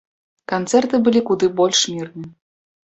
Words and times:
Канцэрты 0.53 0.95
былі 1.09 1.23
куды 1.29 1.53
больш 1.61 1.87
мірныя. 1.95 2.31